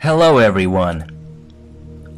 Hello, 0.00 0.38
everyone. 0.38 1.10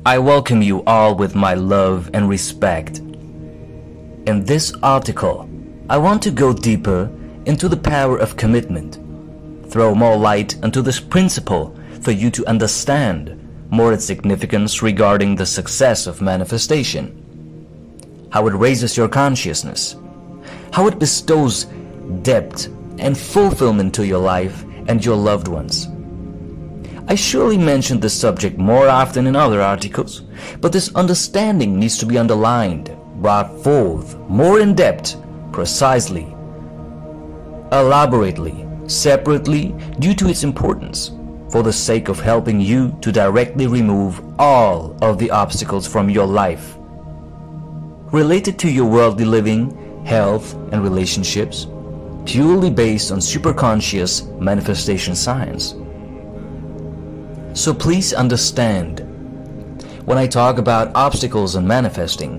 I 0.05 0.19
welcome 0.19 0.61
you 0.61 0.85
all 0.85 1.15
with 1.15 1.35
my 1.35 1.55
love 1.55 2.11
and 2.13 2.29
respect. 2.29 2.99
In 2.99 4.45
this 4.45 4.75
article, 4.83 5.49
I 5.89 5.97
want 5.97 6.23
to 6.25 6.31
go 6.31 6.53
deeper 6.53 7.11
into 7.47 7.71
the 7.71 7.79
power 7.79 8.19
of 8.19 8.37
commitment, 8.37 8.99
throw 9.73 9.95
more 9.95 10.19
light 10.19 10.63
into 10.63 10.83
this 10.83 11.01
principle 11.01 11.75
for 12.03 12.11
you 12.11 12.31
to 12.33 12.47
understand 12.47 13.35
more 13.71 13.95
its 13.95 14.05
significance 14.05 14.83
regarding 14.83 15.35
the 15.35 15.47
success 15.47 16.07
of 16.07 16.21
manifestation, 16.21 18.29
how 18.31 18.47
it 18.47 18.53
raises 18.53 18.95
your 18.95 19.09
consciousness, 19.09 19.97
how 20.71 20.87
it 20.87 20.99
bestows 20.99 21.65
depth 22.21 22.67
and 22.99 23.17
fulfillment 23.17 23.95
to 23.95 24.07
your 24.07 24.21
life 24.21 24.67
and 24.87 25.03
your 25.03 25.17
loved 25.17 25.49
ones. 25.49 25.89
I 27.11 27.17
surely 27.17 27.59
mentioned 27.59 28.01
this 28.01 28.15
subject 28.15 28.57
more 28.57 28.89
often 28.89 29.27
in 29.27 29.35
other 29.35 29.61
articles, 29.61 30.21
but 30.61 30.71
this 30.71 30.95
understanding 30.95 31.77
needs 31.77 31.99
to 31.99 32.07
be 32.07 32.17
underlined, 32.17 32.97
brought 33.17 33.51
forth 33.65 34.17
more 34.29 34.61
in 34.61 34.77
depth, 34.77 35.17
precisely, 35.51 36.33
elaborately, 37.73 38.65
separately, 38.87 39.75
due 39.99 40.15
to 40.15 40.29
its 40.29 40.45
importance, 40.45 41.11
for 41.51 41.65
the 41.65 41.73
sake 41.73 42.09
of 42.09 42.21
helping 42.21 42.61
you 42.61 42.97
to 43.01 43.11
directly 43.11 43.67
remove 43.67 44.23
all 44.39 44.97
of 45.03 45.19
the 45.19 45.33
obstacles 45.33 45.89
from 45.89 46.09
your 46.09 46.27
life 46.27 46.77
related 48.13 48.57
to 48.61 48.71
your 48.71 48.87
worldly 48.89 49.25
living, 49.25 50.05
health, 50.05 50.55
and 50.71 50.85
relationships, 50.85 51.67
purely 52.25 52.71
based 52.71 53.11
on 53.11 53.19
superconscious 53.19 54.31
manifestation 54.39 55.17
science. 55.17 55.75
So 57.53 57.75
please 57.75 58.13
understand, 58.13 59.01
when 60.07 60.17
I 60.17 60.27
talk 60.27 60.59
about 60.59 60.95
obstacles 60.95 61.57
and 61.57 61.67
manifesting, 61.67 62.39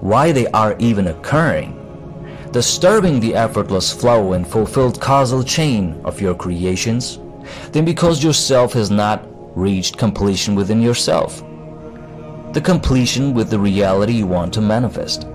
why 0.00 0.32
they 0.32 0.46
are 0.48 0.76
even 0.78 1.08
occurring, 1.08 1.76
disturbing 2.52 3.20
the 3.20 3.34
effortless 3.34 3.92
flow 3.92 4.34
and 4.34 4.46
fulfilled 4.46 5.00
causal 5.00 5.42
chain 5.42 6.00
of 6.04 6.20
your 6.20 6.34
creations, 6.34 7.18
then 7.72 7.84
because 7.84 8.22
yourself 8.22 8.74
has 8.74 8.90
not 8.90 9.26
reached 9.56 9.96
completion 9.96 10.54
within 10.54 10.82
yourself. 10.82 11.42
The 12.52 12.60
completion 12.62 13.32
with 13.32 13.48
the 13.48 13.58
reality 13.58 14.12
you 14.12 14.26
want 14.26 14.52
to 14.54 14.60
manifest. 14.60 15.26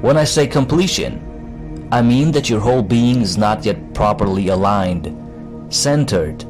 When 0.00 0.16
I 0.16 0.24
say 0.24 0.46
completion, 0.46 1.88
I 1.90 2.02
mean 2.02 2.30
that 2.32 2.50
your 2.50 2.60
whole 2.60 2.82
being 2.82 3.22
is 3.22 3.38
not 3.38 3.64
yet 3.64 3.94
properly 3.94 4.48
aligned, 4.48 5.16
centered, 5.72 6.44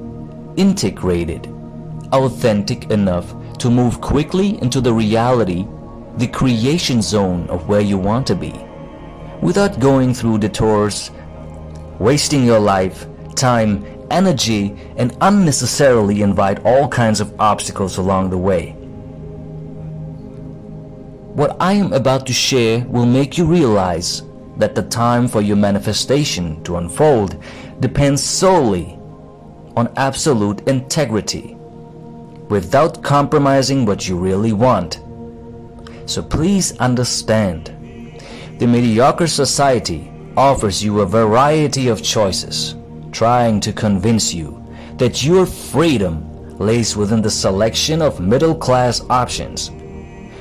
integrated, 0.56 1.46
authentic 2.12 2.90
enough 2.90 3.34
to 3.58 3.70
move 3.70 4.00
quickly 4.00 4.60
into 4.62 4.80
the 4.80 4.92
reality, 4.92 5.66
the 6.16 6.26
creation 6.26 7.00
zone 7.00 7.48
of 7.48 7.68
where 7.68 7.80
you 7.80 7.96
want 7.96 8.26
to 8.26 8.34
be, 8.34 8.52
without 9.40 9.80
going 9.80 10.12
through 10.12 10.38
detours, 10.38 11.10
wasting 11.98 12.44
your 12.44 12.60
life, 12.60 13.06
time, 13.34 13.84
energy, 14.10 14.76
and 14.96 15.16
unnecessarily 15.20 16.22
invite 16.22 16.64
all 16.64 16.88
kinds 16.88 17.20
of 17.20 17.34
obstacles 17.40 17.98
along 17.98 18.30
the 18.30 18.38
way. 18.38 18.72
What 21.34 21.56
I 21.60 21.72
am 21.72 21.94
about 21.94 22.26
to 22.26 22.32
share 22.32 22.80
will 22.88 23.06
make 23.06 23.38
you 23.38 23.46
realize 23.46 24.22
that 24.58 24.74
the 24.74 24.82
time 24.82 25.28
for 25.28 25.40
your 25.40 25.56
manifestation 25.56 26.62
to 26.64 26.76
unfold 26.76 27.42
depends 27.80 28.22
solely 28.22 28.98
on 29.76 29.92
absolute 29.96 30.66
integrity 30.68 31.56
without 32.48 33.02
compromising 33.02 33.86
what 33.86 34.08
you 34.08 34.16
really 34.16 34.52
want. 34.52 35.00
So 36.06 36.22
please 36.22 36.76
understand, 36.78 37.68
the 38.58 38.66
mediocre 38.66 39.26
society 39.26 40.12
offers 40.36 40.82
you 40.82 41.00
a 41.00 41.06
variety 41.06 41.88
of 41.88 42.02
choices, 42.02 42.74
trying 43.10 43.60
to 43.60 43.72
convince 43.72 44.34
you 44.34 44.62
that 44.96 45.24
your 45.24 45.46
freedom 45.46 46.58
lays 46.58 46.96
within 46.96 47.22
the 47.22 47.30
selection 47.30 48.02
of 48.02 48.20
middle 48.20 48.54
class 48.54 49.00
options, 49.08 49.70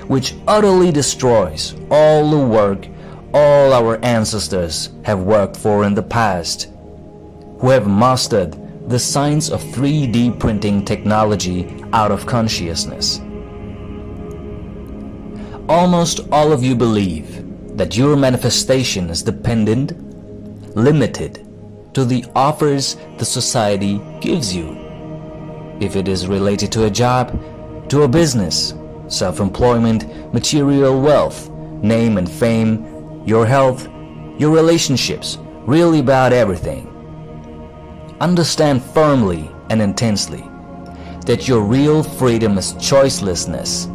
which 0.08 0.36
utterly 0.48 0.92
destroys 0.92 1.76
all 1.90 2.30
the 2.30 2.46
work 2.46 2.88
all 3.34 3.72
our 3.72 4.04
ancestors 4.04 4.90
have 5.06 5.22
worked 5.22 5.56
for 5.56 5.86
in 5.86 5.94
the 5.94 6.04
past, 6.04 6.70
who 7.60 7.70
have 7.70 7.88
mastered 7.88 8.56
the 8.92 9.00
science 9.00 9.50
of 9.50 9.64
3D 9.64 10.38
printing 10.38 10.84
technology 10.84 11.82
out 11.94 12.12
of 12.12 12.26
consciousness. 12.26 13.22
Almost 15.70 16.20
all 16.30 16.52
of 16.52 16.62
you 16.62 16.76
believe 16.76 17.78
that 17.78 17.96
your 17.96 18.18
manifestation 18.18 19.10
is 19.10 19.24
dependent, 19.24 19.94
limited 20.76 21.48
to 21.94 22.04
the 22.04 22.26
offers 22.36 22.98
the 23.18 23.24
society 23.24 24.02
gives 24.20 24.54
you. 24.54 24.78
If 25.80 25.96
it 25.96 26.10
is 26.10 26.28
related 26.28 26.70
to 26.74 26.84
a 26.84 26.90
job, 26.90 27.32
to 27.90 28.02
a 28.02 28.10
business, 28.10 28.74
self-employment, 29.08 30.34
material 30.34 31.02
wealth, 31.02 31.50
name 31.82 32.18
and 32.18 32.30
fame, 32.30 33.26
your 33.26 33.46
health, 33.46 33.88
your 34.38 34.52
relationships, 34.52 35.38
really 35.66 36.00
about 36.00 36.34
everything. 36.34 36.91
Understand 38.22 38.84
firmly 38.84 39.50
and 39.72 39.82
intensely 39.82 40.48
that 41.26 41.48
your 41.48 41.62
real 41.62 42.04
freedom 42.04 42.56
is 42.56 42.74
choicelessness. 42.74 43.88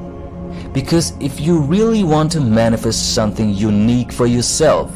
Because 0.73 1.13
if 1.21 1.39
you 1.39 1.61
really 1.61 2.03
want 2.03 2.33
to 2.33 2.41
manifest 2.41 3.15
something 3.15 3.55
unique 3.55 4.11
for 4.11 4.27
yourself, 4.27 4.93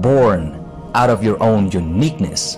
born 0.00 0.64
out 0.94 1.10
of 1.10 1.24
your 1.24 1.42
own 1.42 1.72
uniqueness, 1.72 2.56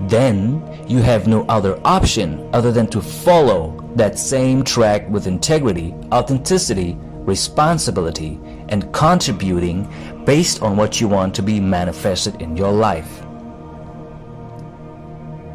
then 0.00 0.62
you 0.86 0.98
have 0.98 1.26
no 1.26 1.46
other 1.46 1.80
option 1.86 2.46
other 2.52 2.70
than 2.70 2.86
to 2.88 3.00
follow 3.00 3.90
that 3.96 4.18
same 4.18 4.62
track 4.62 5.08
with 5.08 5.26
integrity, 5.26 5.94
authenticity, 6.12 6.98
responsibility, 7.00 8.38
and 8.68 8.92
contributing 8.92 9.88
based 10.26 10.60
on 10.60 10.76
what 10.76 11.00
you 11.00 11.08
want 11.08 11.34
to 11.34 11.42
be 11.42 11.60
manifested 11.60 12.42
in 12.42 12.54
your 12.54 12.70
life. 12.70 13.24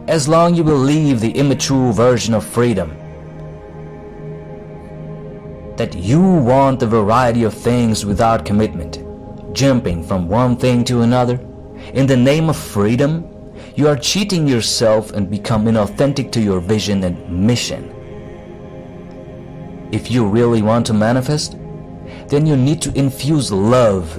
As 0.08 0.28
long 0.28 0.54
you 0.54 0.66
believe 0.66 1.22
the 1.22 1.32
immature 1.32 1.94
version 1.94 2.34
of 2.34 2.46
freedom, 2.46 2.90
that 5.78 5.96
you 5.96 6.22
want 6.22 6.82
the 6.82 6.88
variety 6.88 7.44
of 7.44 7.54
things 7.54 8.06
without 8.06 8.44
commitment, 8.44 9.02
jumping 9.56 10.04
from 10.04 10.28
one 10.28 10.58
thing 10.58 10.84
to 10.86 11.04
another, 11.04 11.40
in 11.94 12.06
the 12.06 12.18
name 12.18 12.50
of 12.50 12.58
freedom, 12.58 13.30
you 13.76 13.88
are 13.88 13.96
cheating 13.96 14.46
yourself 14.46 15.12
and 15.14 15.32
become 15.32 15.66
inauthentic 15.66 16.34
to 16.34 16.42
your 16.42 16.60
vision 16.60 17.06
and 17.06 17.48
mission. 17.48 17.90
If 19.94 20.12
you 20.12 20.28
really 20.28 20.62
want 20.62 20.86
to 20.88 20.94
manifest, 20.94 21.54
then 22.28 22.46
you 22.46 22.58
need 22.58 22.82
to 22.82 22.94
infuse 22.94 23.54
love 23.54 24.18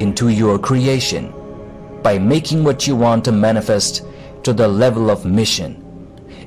into 0.00 0.28
your 0.28 0.58
creation 0.58 1.32
by 2.02 2.18
making 2.18 2.64
what 2.64 2.88
you 2.88 2.96
want 2.96 3.24
to 3.26 3.32
manifest 3.32 4.04
to 4.44 4.52
the 4.52 4.68
level 4.68 5.10
of 5.10 5.24
mission 5.24 5.78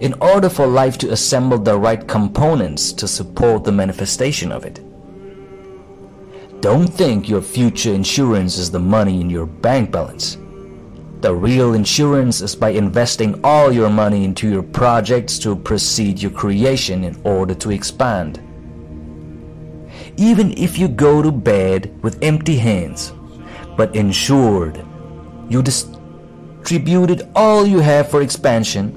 in 0.01 0.13
order 0.22 0.50
for 0.50 0.67
life 0.67 0.97
to 0.97 1.11
assemble 1.11 1.57
the 1.57 1.78
right 1.78 2.07
components 2.07 2.91
to 2.94 3.07
support 3.07 3.63
the 3.63 3.72
manifestation 3.72 4.51
of 4.51 4.66
it. 4.66 4.81
Don't 6.61 6.88
think 6.88 7.29
your 7.29 7.41
future 7.41 7.94
insurance 7.94 8.57
is 8.57 8.72
the 8.72 8.79
money 8.79 9.22
in 9.22 9.29
your 9.29 9.45
bank 9.45 9.91
balance. 9.91 10.38
The 11.22 11.34
real 11.34 11.73
insurance 11.73 12.41
is 12.41 12.55
by 12.55 12.69
investing 12.69 13.39
all 13.44 13.72
your 13.72 13.89
money 13.89 14.25
into 14.25 14.50
your 14.50 14.63
projects 14.63 15.40
to 15.40 15.55
precede 15.55 16.22
your 16.22 16.31
creation 16.31 17.03
in 17.03 17.20
order 17.23 17.55
to 17.55 17.72
expand. 17.72 18.41
Even 20.17 20.58
if 20.58 20.78
you 20.78 20.87
go 20.87 21.22
to 21.22 21.31
bed 21.31 21.97
with 22.03 22.22
empty 22.23 22.58
hands, 22.58 23.14
but 23.78 23.96
insured, 23.96 24.85
you 25.49 25.61
distributed 26.66 27.29
all 27.35 27.64
you 27.64 27.78
have 27.79 28.09
for 28.09 28.23
expansion, 28.23 28.90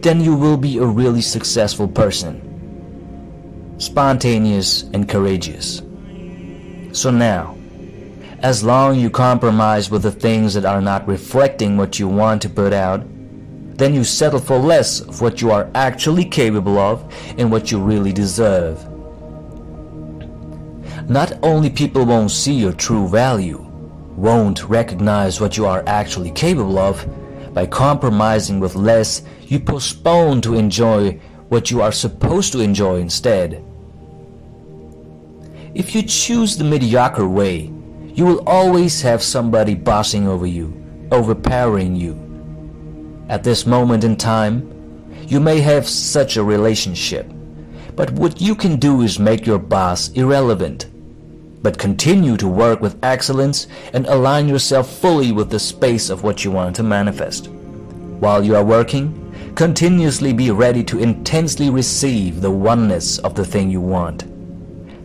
then 0.00 0.22
you 0.22 0.34
will 0.34 0.56
be 0.56 0.78
a 0.78 0.86
really 0.86 1.20
successful 1.20 1.86
person. 1.86 2.40
Spontaneous 3.76 4.84
and 4.94 5.06
courageous. 5.06 5.82
So 6.92 7.10
now, 7.10 7.58
as 8.38 8.64
long 8.64 8.98
you 8.98 9.10
compromise 9.10 9.90
with 9.90 10.02
the 10.02 10.10
things 10.10 10.54
that 10.54 10.64
are 10.64 10.80
not 10.80 11.06
reflecting 11.06 11.76
what 11.76 11.98
you 11.98 12.08
want 12.08 12.40
to 12.40 12.48
put 12.48 12.72
out, 12.72 13.02
then 13.76 13.92
you 13.92 14.02
settle 14.02 14.40
for 14.40 14.56
less 14.56 15.00
of 15.00 15.20
what 15.20 15.42
you 15.42 15.50
are 15.50 15.70
actually 15.74 16.24
capable 16.24 16.78
of 16.78 17.04
and 17.36 17.52
what 17.52 17.70
you 17.70 17.78
really 17.78 18.14
deserve. 18.14 18.78
Not 21.06 21.32
only 21.42 21.68
people 21.68 22.06
won't 22.06 22.30
see 22.30 22.54
your 22.54 22.72
true 22.72 23.08
value, 23.08 23.69
won't 24.16 24.68
recognize 24.68 25.40
what 25.40 25.56
you 25.56 25.66
are 25.66 25.82
actually 25.86 26.30
capable 26.30 26.78
of, 26.78 27.06
By 27.52 27.66
compromising 27.66 28.60
with 28.60 28.76
less, 28.76 29.22
you 29.46 29.58
postpone 29.58 30.40
to 30.42 30.54
enjoy 30.54 31.20
what 31.48 31.70
you 31.70 31.82
are 31.82 31.90
supposed 31.90 32.52
to 32.52 32.60
enjoy 32.60 32.98
instead. 32.98 33.64
If 35.74 35.94
you 35.94 36.02
choose 36.02 36.56
the 36.56 36.64
mediocre 36.64 37.26
way, 37.26 37.72
you 38.14 38.24
will 38.24 38.42
always 38.46 39.02
have 39.02 39.22
somebody 39.22 39.74
bossing 39.74 40.28
over 40.28 40.46
you, 40.46 40.72
overpowering 41.10 41.96
you. 41.96 42.14
At 43.28 43.42
this 43.42 43.66
moment 43.66 44.04
in 44.04 44.16
time, 44.16 44.68
you 45.26 45.40
may 45.40 45.60
have 45.60 45.88
such 45.88 46.36
a 46.36 46.44
relationship, 46.44 47.26
but 47.96 48.10
what 48.12 48.40
you 48.40 48.54
can 48.54 48.76
do 48.76 49.02
is 49.02 49.18
make 49.18 49.44
your 49.44 49.58
boss 49.58 50.10
irrelevant. 50.10 50.86
But 51.62 51.78
continue 51.78 52.36
to 52.38 52.48
work 52.48 52.80
with 52.80 52.98
excellence 53.02 53.66
and 53.92 54.06
align 54.06 54.48
yourself 54.48 54.90
fully 54.90 55.30
with 55.32 55.50
the 55.50 55.58
space 55.58 56.08
of 56.08 56.22
what 56.22 56.44
you 56.44 56.50
want 56.50 56.76
to 56.76 56.82
manifest. 56.82 57.48
While 57.48 58.44
you 58.44 58.56
are 58.56 58.64
working, 58.64 59.52
continuously 59.56 60.32
be 60.32 60.50
ready 60.50 60.82
to 60.84 60.98
intensely 60.98 61.70
receive 61.70 62.40
the 62.40 62.50
oneness 62.50 63.18
of 63.18 63.34
the 63.34 63.44
thing 63.44 63.70
you 63.70 63.80
want. 63.80 64.24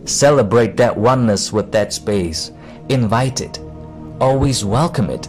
Celebrate 0.08 0.76
that 0.76 0.96
oneness 0.96 1.52
with 1.52 1.72
that 1.72 1.92
space. 1.92 2.52
Invite 2.88 3.40
it. 3.40 3.58
Always 4.20 4.64
welcome 4.64 5.10
it. 5.10 5.28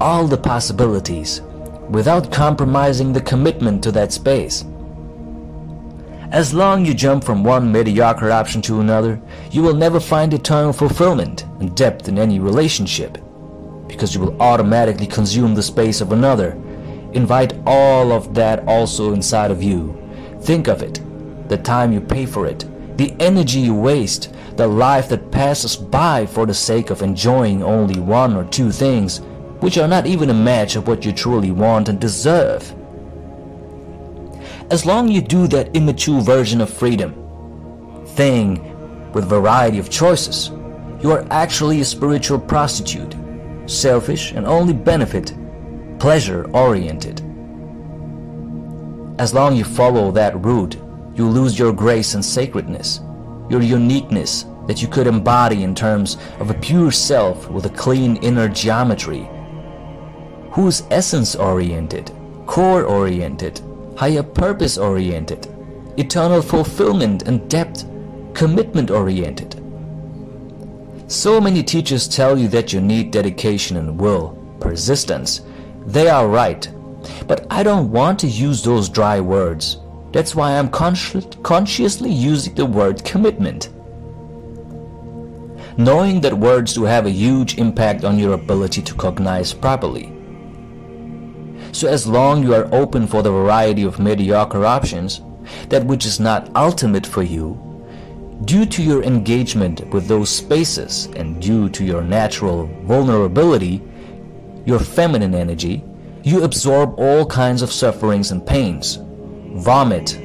All 0.00 0.26
the 0.26 0.38
possibilities 0.38 1.40
without 1.88 2.32
compromising 2.32 3.12
the 3.12 3.20
commitment 3.20 3.82
to 3.82 3.92
that 3.92 4.12
space. 4.12 4.64
As 6.30 6.52
long 6.52 6.84
you 6.84 6.92
jump 6.92 7.24
from 7.24 7.42
one 7.42 7.72
mediocre 7.72 8.30
option 8.30 8.60
to 8.62 8.80
another, 8.80 9.18
you 9.50 9.62
will 9.62 9.74
never 9.74 9.98
find 9.98 10.34
eternal 10.34 10.74
fulfillment 10.74 11.44
and 11.58 11.74
depth 11.74 12.06
in 12.06 12.18
any 12.18 12.38
relationship 12.38 13.16
because 13.86 14.14
you 14.14 14.20
will 14.20 14.40
automatically 14.42 15.06
consume 15.06 15.54
the 15.54 15.62
space 15.62 16.02
of 16.02 16.12
another. 16.12 16.50
Invite 17.14 17.54
all 17.66 18.12
of 18.12 18.34
that 18.34 18.62
also 18.68 19.14
inside 19.14 19.50
of 19.50 19.62
you. 19.62 19.96
Think 20.42 20.68
of 20.68 20.82
it, 20.82 21.00
the 21.48 21.56
time 21.56 21.92
you 21.92 22.00
pay 22.02 22.26
for 22.26 22.46
it, 22.46 22.66
the 22.98 23.16
energy 23.18 23.60
you 23.60 23.74
waste, 23.74 24.30
the 24.56 24.66
life 24.66 25.08
that 25.08 25.30
passes 25.30 25.76
by 25.76 26.26
for 26.26 26.44
the 26.44 26.52
sake 26.52 26.90
of 26.90 27.00
enjoying 27.00 27.62
only 27.62 28.00
one 28.00 28.36
or 28.36 28.44
two 28.44 28.70
things, 28.70 29.22
which 29.60 29.78
are 29.78 29.88
not 29.88 30.06
even 30.06 30.28
a 30.28 30.34
match 30.34 30.76
of 30.76 30.86
what 30.86 31.06
you 31.06 31.12
truly 31.12 31.50
want 31.50 31.88
and 31.88 31.98
deserve. 31.98 32.74
As 34.70 34.84
long 34.84 35.08
you 35.08 35.22
do 35.22 35.46
that 35.46 35.74
immature 35.74 36.20
version 36.20 36.60
of 36.60 36.68
freedom, 36.68 37.14
thing 38.08 39.12
with 39.12 39.24
variety 39.24 39.78
of 39.78 39.88
choices, 39.88 40.50
you 41.00 41.10
are 41.10 41.26
actually 41.30 41.80
a 41.80 41.84
spiritual 41.86 42.38
prostitute, 42.38 43.16
selfish 43.64 44.32
and 44.32 44.46
only 44.46 44.74
benefit, 44.74 45.34
pleasure 45.98 46.50
oriented. 46.52 47.20
As 49.18 49.32
long 49.32 49.56
you 49.56 49.64
follow 49.64 50.10
that 50.10 50.38
route, 50.44 50.76
you 51.14 51.26
lose 51.26 51.58
your 51.58 51.72
grace 51.72 52.12
and 52.12 52.22
sacredness, 52.22 53.00
your 53.48 53.62
uniqueness 53.62 54.44
that 54.66 54.82
you 54.82 54.88
could 54.88 55.06
embody 55.06 55.62
in 55.62 55.74
terms 55.74 56.18
of 56.40 56.50
a 56.50 56.54
pure 56.54 56.92
self 56.92 57.48
with 57.48 57.64
a 57.64 57.70
clean 57.70 58.16
inner 58.16 58.50
geometry, 58.50 59.30
who's 60.50 60.82
essence 60.90 61.34
oriented, 61.34 62.12
core 62.44 62.84
oriented, 62.84 63.62
higher 63.98 64.22
purpose 64.22 64.78
oriented, 64.78 65.48
eternal 65.96 66.40
fulfillment 66.40 67.26
and 67.26 67.50
depth, 67.50 67.84
commitment 68.32 68.92
oriented. 68.92 69.60
So 71.08 71.40
many 71.40 71.64
teachers 71.64 72.06
tell 72.06 72.38
you 72.38 72.46
that 72.48 72.72
you 72.72 72.80
need 72.80 73.10
dedication 73.10 73.76
and 73.76 73.98
will, 73.98 74.38
persistence. 74.60 75.40
They 75.84 76.08
are 76.08 76.28
right, 76.28 76.70
but 77.26 77.44
I 77.50 77.64
don't 77.64 77.90
want 77.90 78.20
to 78.20 78.28
use 78.28 78.62
those 78.62 78.88
dry 78.88 79.18
words. 79.18 79.78
That's 80.12 80.32
why 80.32 80.56
I'm 80.56 80.68
consci 80.68 81.42
consciously 81.42 82.12
using 82.12 82.54
the 82.54 82.66
word 82.66 83.04
commitment. 83.04 83.70
Knowing 85.76 86.20
that 86.20 86.34
words 86.34 86.74
do 86.74 86.84
have 86.84 87.06
a 87.06 87.10
huge 87.10 87.58
impact 87.58 88.04
on 88.04 88.16
your 88.16 88.34
ability 88.34 88.80
to 88.82 88.94
cognize 88.94 89.52
properly. 89.52 90.17
So 91.72 91.88
as 91.88 92.06
long 92.06 92.42
you 92.42 92.54
are 92.54 92.72
open 92.72 93.06
for 93.06 93.22
the 93.22 93.30
variety 93.30 93.84
of 93.84 93.98
mediocre 93.98 94.64
options, 94.64 95.20
that 95.68 95.84
which 95.84 96.06
is 96.06 96.20
not 96.20 96.50
ultimate 96.56 97.06
for 97.06 97.22
you, 97.22 97.64
due 98.44 98.66
to 98.66 98.82
your 98.82 99.02
engagement 99.02 99.86
with 99.88 100.06
those 100.06 100.30
spaces 100.30 101.06
and 101.16 101.40
due 101.42 101.68
to 101.70 101.84
your 101.84 102.02
natural 102.02 102.66
vulnerability, 102.84 103.82
your 104.64 104.78
feminine 104.78 105.34
energy, 105.34 105.84
you 106.22 106.44
absorb 106.44 106.98
all 106.98 107.24
kinds 107.24 107.62
of 107.62 107.72
sufferings 107.72 108.30
and 108.30 108.46
pains 108.46 108.98
vomit 109.54 110.20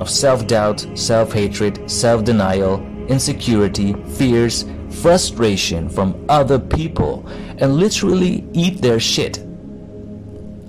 of 0.00 0.10
self-doubt, 0.10 0.86
self-hatred, 0.94 1.90
self-denial, 1.90 2.84
insecurity, 3.08 3.94
fears, 4.16 4.64
frustration 4.90 5.88
from 5.88 6.24
other 6.28 6.58
people, 6.58 7.26
and 7.58 7.76
literally 7.76 8.46
eat 8.52 8.80
their 8.82 9.00
shit. 9.00 9.45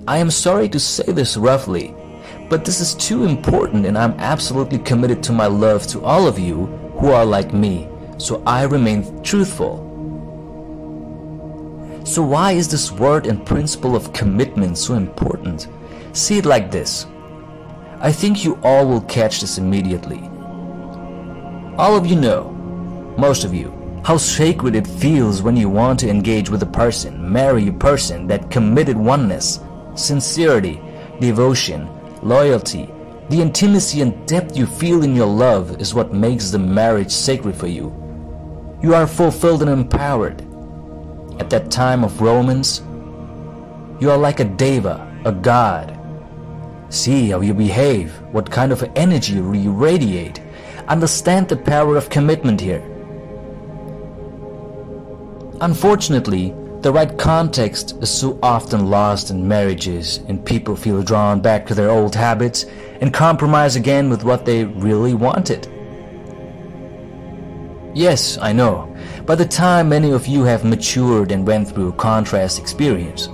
I 0.08 0.16
am 0.16 0.30
sorry 0.30 0.70
to 0.70 0.80
say 0.80 1.12
this 1.12 1.36
roughly, 1.36 1.94
but 2.48 2.64
this 2.64 2.80
is 2.80 2.94
too 2.94 3.24
important 3.24 3.84
and 3.84 3.98
I'm 3.98 4.18
absolutely 4.18 4.78
committed 4.78 5.22
to 5.24 5.34
my 5.34 5.44
love 5.44 5.86
to 5.88 6.02
all 6.02 6.26
of 6.26 6.38
you 6.38 6.64
who 6.98 7.08
are 7.08 7.26
like 7.26 7.52
me, 7.52 7.86
so 8.16 8.42
I 8.46 8.62
remain 8.62 9.22
truthful. 9.22 9.84
So 12.06 12.22
why 12.22 12.52
is 12.52 12.68
this 12.68 12.90
word 12.90 13.26
and 13.26 13.44
principle 13.44 13.94
of 13.94 14.14
commitment 14.14 14.78
so 14.78 14.94
important? 14.94 15.68
See 16.14 16.38
it 16.38 16.46
like 16.46 16.70
this. 16.70 17.04
I 18.00 18.10
think 18.10 18.46
you 18.46 18.58
all 18.62 18.88
will 18.88 19.02
catch 19.02 19.42
this 19.42 19.58
immediately. 19.58 20.22
All 21.76 21.98
of 21.98 22.06
you 22.06 22.16
know, 22.16 22.44
most 23.18 23.44
of 23.44 23.52
you, 23.52 23.74
how 24.06 24.16
sacred 24.16 24.74
it 24.74 24.86
feels 24.86 25.42
when 25.42 25.54
you 25.54 25.68
want 25.68 26.00
to 26.00 26.08
engage 26.08 26.48
with 26.48 26.62
a 26.62 26.72
person, 26.82 27.30
marry 27.30 27.68
a 27.68 27.72
person, 27.74 28.26
that 28.28 28.50
committed 28.50 28.96
oneness, 28.96 29.60
sincerity, 29.94 30.80
devotion, 31.20 31.88
loyalty, 32.22 32.88
the 33.28 33.40
intimacy 33.40 34.00
and 34.00 34.26
depth 34.26 34.56
you 34.56 34.66
feel 34.66 35.02
in 35.02 35.14
your 35.14 35.26
love 35.26 35.80
is 35.80 35.94
what 35.94 36.12
makes 36.12 36.50
the 36.50 36.58
marriage 36.58 37.10
sacred 37.10 37.54
for 37.54 37.66
you. 37.66 37.92
You 38.82 38.94
are 38.94 39.06
fulfilled 39.06 39.62
and 39.62 39.70
empowered. 39.70 40.40
At 41.38 41.50
that 41.50 41.70
time 41.70 42.04
of 42.04 42.20
Romans, 42.20 42.80
you 44.00 44.10
are 44.10 44.18
like 44.18 44.40
a 44.40 44.44
deva, 44.44 45.06
a 45.24 45.32
god, 45.32 45.98
See 46.90 47.28
how 47.28 47.42
you 47.42 47.52
behave, 47.52 48.12
what 48.32 48.50
kind 48.50 48.72
of 48.72 48.82
energy 48.96 49.34
you 49.34 49.72
radiate. 49.72 50.40
Understand 50.88 51.48
the 51.48 51.56
power 51.56 51.96
of 51.96 52.08
commitment 52.08 52.60
here. 52.60 52.82
Unfortunately, 55.60 56.54
the 56.80 56.92
right 56.92 57.18
context 57.18 57.96
is 58.00 58.08
so 58.08 58.38
often 58.40 58.88
lost 58.88 59.30
in 59.30 59.48
marriages 59.48 60.18
and 60.28 60.44
people 60.44 60.76
feel 60.76 61.02
drawn 61.02 61.40
back 61.40 61.66
to 61.66 61.74
their 61.74 61.90
old 61.90 62.14
habits 62.14 62.66
and 63.00 63.12
compromise 63.12 63.74
again 63.74 64.08
with 64.08 64.22
what 64.22 64.44
they 64.44 64.64
really 64.64 65.12
wanted. 65.12 65.66
Yes, 67.94 68.38
I 68.38 68.52
know. 68.52 68.94
By 69.26 69.34
the 69.34 69.44
time 69.44 69.88
many 69.88 70.12
of 70.12 70.28
you 70.28 70.44
have 70.44 70.64
matured 70.64 71.32
and 71.32 71.44
went 71.44 71.68
through 71.68 71.92
contrast 71.92 72.60
experience, 72.60 73.28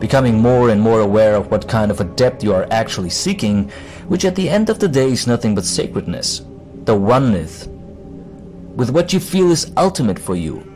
becoming 0.00 0.40
more 0.40 0.70
and 0.70 0.80
more 0.80 1.00
aware 1.00 1.36
of 1.36 1.52
what 1.52 1.68
kind 1.68 1.92
of 1.92 2.00
a 2.00 2.04
depth 2.04 2.42
you 2.42 2.52
are 2.52 2.66
actually 2.72 3.10
seeking, 3.10 3.70
which 4.08 4.24
at 4.24 4.34
the 4.34 4.50
end 4.50 4.68
of 4.68 4.80
the 4.80 4.88
day 4.88 5.12
is 5.12 5.28
nothing 5.28 5.54
but 5.54 5.64
sacredness, 5.64 6.42
the 6.86 6.96
oneness, 6.96 7.68
with 8.74 8.90
what 8.90 9.12
you 9.12 9.20
feel 9.20 9.52
is 9.52 9.70
ultimate 9.76 10.18
for 10.18 10.34
you. 10.34 10.73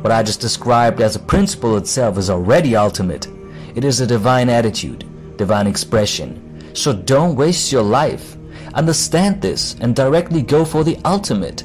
What 0.00 0.12
I 0.12 0.22
just 0.22 0.40
described 0.40 1.02
as 1.02 1.14
a 1.14 1.20
principle 1.20 1.76
itself 1.76 2.16
is 2.16 2.30
already 2.30 2.74
ultimate. 2.74 3.28
It 3.74 3.84
is 3.84 4.00
a 4.00 4.06
divine 4.06 4.48
attitude, 4.48 5.04
divine 5.36 5.66
expression. 5.66 6.74
So 6.74 6.94
don't 6.94 7.36
waste 7.36 7.70
your 7.70 7.82
life. 7.82 8.36
Understand 8.72 9.42
this 9.42 9.76
and 9.80 9.94
directly 9.94 10.40
go 10.40 10.64
for 10.64 10.84
the 10.84 10.98
ultimate. 11.04 11.64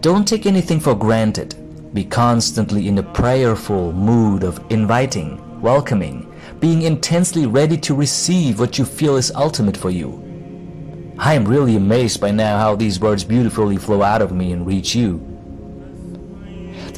Don't 0.00 0.26
take 0.26 0.46
anything 0.46 0.80
for 0.80 0.94
granted. 0.94 1.54
Be 1.92 2.04
constantly 2.04 2.88
in 2.88 2.96
a 2.96 3.02
prayerful 3.02 3.92
mood 3.92 4.42
of 4.42 4.64
inviting, 4.70 5.60
welcoming, 5.60 6.32
being 6.60 6.82
intensely 6.82 7.44
ready 7.44 7.76
to 7.76 7.94
receive 7.94 8.58
what 8.58 8.78
you 8.78 8.86
feel 8.86 9.16
is 9.16 9.30
ultimate 9.32 9.76
for 9.76 9.90
you. 9.90 10.24
I 11.18 11.34
am 11.34 11.44
really 11.44 11.76
amazed 11.76 12.22
by 12.22 12.30
now 12.30 12.58
how 12.58 12.74
these 12.74 13.00
words 13.00 13.22
beautifully 13.22 13.76
flow 13.76 14.02
out 14.02 14.22
of 14.22 14.32
me 14.32 14.52
and 14.52 14.66
reach 14.66 14.94
you. 14.94 15.37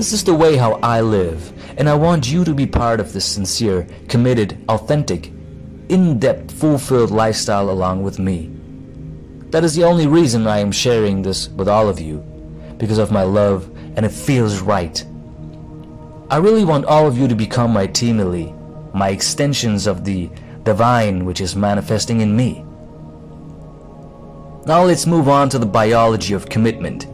This 0.00 0.14
is 0.14 0.24
the 0.24 0.32
way 0.32 0.56
how 0.56 0.80
I 0.82 1.02
live, 1.02 1.52
and 1.76 1.86
I 1.86 1.94
want 1.94 2.32
you 2.32 2.42
to 2.44 2.54
be 2.54 2.66
part 2.66 3.00
of 3.00 3.12
this 3.12 3.26
sincere, 3.26 3.86
committed, 4.08 4.56
authentic, 4.66 5.30
in-depth, 5.90 6.52
fulfilled 6.52 7.10
lifestyle 7.10 7.68
along 7.68 8.02
with 8.02 8.18
me. 8.18 8.50
That 9.50 9.62
is 9.62 9.74
the 9.74 9.84
only 9.84 10.06
reason 10.06 10.46
I 10.46 10.60
am 10.60 10.72
sharing 10.72 11.20
this 11.20 11.50
with 11.50 11.68
all 11.68 11.86
of 11.86 12.00
you, 12.00 12.20
because 12.78 12.96
of 12.96 13.12
my 13.12 13.24
love 13.24 13.70
and 13.94 14.06
it 14.06 14.10
feels 14.10 14.62
right. 14.62 15.04
I 16.30 16.38
really 16.38 16.64
want 16.64 16.86
all 16.86 17.06
of 17.06 17.18
you 17.18 17.28
to 17.28 17.34
become 17.34 17.70
my 17.70 17.86
team 17.86 18.20
elite, 18.20 18.54
my 18.94 19.10
extensions 19.10 19.86
of 19.86 20.06
the 20.06 20.30
divine 20.62 21.26
which 21.26 21.42
is 21.42 21.54
manifesting 21.54 22.22
in 22.22 22.34
me. 22.34 22.64
Now 24.64 24.82
let's 24.82 25.04
move 25.04 25.28
on 25.28 25.50
to 25.50 25.58
the 25.58 25.66
biology 25.66 26.32
of 26.32 26.48
commitment. 26.48 27.06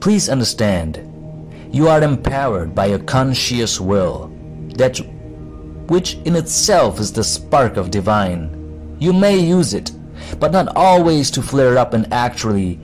Please 0.00 0.28
understand, 0.28 1.04
you 1.72 1.88
are 1.88 2.02
empowered 2.02 2.74
by 2.74 2.86
a 2.86 2.98
conscious 2.98 3.80
will, 3.80 4.30
that 4.76 4.98
which 5.88 6.14
in 6.24 6.36
itself 6.36 7.00
is 7.00 7.12
the 7.12 7.24
spark 7.24 7.76
of 7.76 7.90
divine. 7.90 8.96
You 9.00 9.12
may 9.12 9.38
use 9.38 9.74
it, 9.74 9.90
but 10.38 10.52
not 10.52 10.76
always 10.76 11.30
to 11.32 11.42
flare 11.42 11.78
up 11.78 11.94
and 11.94 12.12
actually 12.12 12.78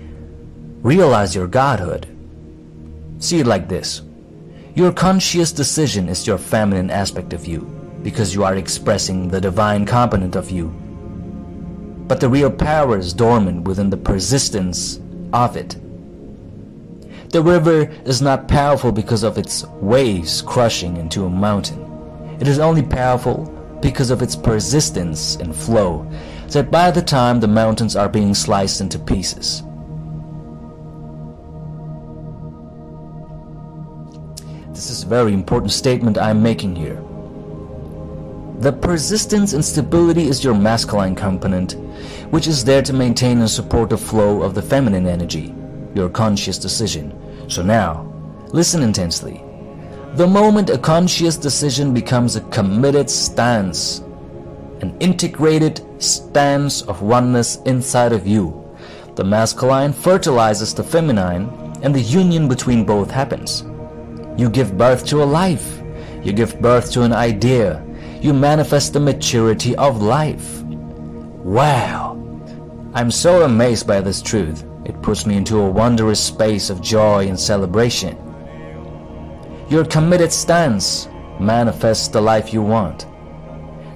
realize 0.83 1.35
your 1.35 1.47
godhood. 1.47 2.07
See 3.19 3.39
it 3.41 3.47
like 3.47 3.69
this. 3.69 4.03
Your 4.75 4.93
conscious 4.93 5.53
decision 5.53 6.09
is 6.09 6.27
your 6.27 6.39
feminine 6.39 6.91
aspect 6.91 7.33
of 7.33 7.47
you, 7.47 7.61
because 8.03 8.35
you 8.35 8.43
are 8.43 8.57
expressing 8.57 9.29
the 9.29 9.41
divine 9.41 9.87
component 9.87 10.35
of 10.35 10.51
you. 10.51 10.69
But 12.09 12.21
the 12.21 12.29
real 12.29 12.51
power 12.51 12.99
is 12.99 13.15
dormant 13.15 13.63
within 13.63 13.89
the 13.89 13.97
persistence 13.97 15.01
of 15.33 15.57
it. 15.57 15.77
The 17.35 17.43
river 17.43 17.91
is 18.05 18.23
not 18.23 18.47
powerful 18.47 18.93
because 18.93 19.25
of 19.25 19.39
its 19.39 19.67
waves 19.81 20.41
crushing 20.41 20.97
into 20.99 21.25
a 21.25 21.29
mountain. 21.29 21.83
It 22.39 22.47
is 22.47 22.61
only 22.61 22.83
powerful 22.83 23.47
because 23.83 24.11
of 24.13 24.23
its 24.23 24.37
persistence 24.37 25.35
and 25.35 25.53
flow, 25.53 26.09
that 26.51 26.71
by 26.71 26.93
the 26.93 27.03
time 27.03 27.41
the 27.41 27.49
mountains 27.49 27.97
are 27.97 28.09
being 28.09 28.35
sliced 28.35 28.81
into 28.81 29.01
pieces. 29.01 29.65
This 34.69 34.91
is 34.91 35.03
a 35.03 35.09
very 35.09 35.33
important 35.33 35.73
statement 35.73 36.17
I 36.17 36.31
am 36.31 36.41
making 36.41 36.77
here. 36.77 37.03
The 38.61 38.79
persistence 38.81 39.55
and 39.55 39.65
stability 39.65 40.29
is 40.29 40.45
your 40.45 40.55
masculine 40.55 41.17
component, 41.17 41.73
which 42.31 42.47
is 42.47 42.65
there 42.65 42.83
to 42.83 42.93
maintain 42.93 43.41
and 43.41 43.51
support 43.51 43.91
the 43.91 43.99
flow 43.99 44.43
of 44.43 44.55
the 44.55 44.63
feminine 44.63 45.09
energy, 45.09 45.53
your 45.97 46.09
conscious 46.09 46.59
decision, 46.59 47.13
so 47.49 47.63
now, 47.63 48.13
listen 48.49 48.83
intensely. 48.83 49.43
The 50.15 50.27
moment 50.27 50.71
a 50.71 50.79
conscious 50.79 51.37
decision 51.37 51.93
becomes 51.93 52.37
a 52.37 52.41
committed 52.43 53.11
stance, 53.11 54.01
an 54.81 54.97
integrated 55.01 55.85
stance 56.03 56.83
of 56.83 57.03
oneness 57.03 57.57
inside 57.65 58.13
of 58.13 58.27
you, 58.27 58.65
the 59.15 59.25
masculine 59.25 59.93
fertilizes 59.93 60.75
the 60.75 60.83
feminine 60.83 61.49
and 61.83 61.95
the 61.95 62.01
union 62.01 62.49
between 62.49 62.85
both 62.85 63.11
happens. 63.11 63.65
You 64.37 64.51
give 64.51 64.77
birth 64.77 65.07
to 65.07 65.23
a 65.23 65.25
life. 65.25 65.81
You 66.25 66.33
give 66.33 66.61
birth 66.61 66.91
to 66.93 67.03
an 67.03 67.13
idea. 67.13 67.85
You 68.21 68.33
manifest 68.33 68.93
the 68.93 69.01
maturity 69.01 69.77
of 69.77 70.03
life. 70.03 70.63
Wow! 70.63 72.19
I'm 72.95 73.11
so 73.11 73.43
amazed 73.43 73.87
by 73.87 74.01
this 74.01 74.21
truth. 74.21 74.65
It 74.85 75.01
puts 75.03 75.25
me 75.27 75.37
into 75.37 75.61
a 75.61 75.71
wondrous 75.71 76.21
space 76.21 76.71
of 76.71 76.81
joy 76.81 77.27
and 77.29 77.39
celebration. 77.39 78.19
Your 79.71 79.85
committed 79.85 80.33
stance 80.33 81.09
manifests 81.41 82.09
the 82.09 82.21
life 82.21 82.53
you 82.53 82.63
want. 82.63 83.07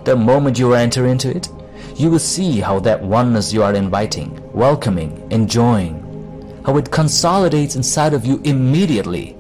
The 0.05 0.17
moment 0.17 0.59
you 0.59 0.73
enter 0.73 1.07
into 1.07 1.29
it, 1.35 1.49
you 1.95 2.11
will 2.11 2.19
see 2.19 2.61
how 2.61 2.81
that 2.81 3.03
oneness 3.03 3.53
you 3.53 3.63
are 3.63 3.75
inviting, 3.75 4.41
welcoming, 4.53 5.27
enjoying, 5.31 6.63
how 6.65 6.77
it 6.77 6.91
consolidates 6.91 7.77
inside 7.77 8.15
of 8.15 8.25
you 8.25 8.41
immediately. 8.45 9.37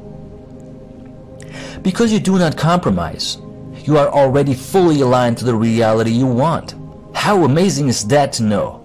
Because 1.82 2.12
you 2.12 2.20
do 2.20 2.38
not 2.38 2.56
compromise, 2.56 3.38
you 3.84 3.96
are 3.96 4.08
already 4.08 4.54
fully 4.54 5.00
aligned 5.00 5.38
to 5.38 5.44
the 5.44 5.54
reality 5.54 6.10
you 6.10 6.26
want. 6.26 6.74
How 7.14 7.44
amazing 7.44 7.88
is 7.88 8.06
that 8.08 8.32
to 8.34 8.42
know? 8.42 8.77